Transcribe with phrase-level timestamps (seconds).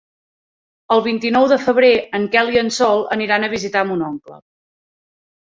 [0.95, 4.39] El vint-i-nou de febrer en Quel i en Sol aniran a visitar mon oncle.